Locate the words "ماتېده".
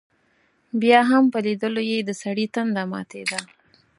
2.91-3.39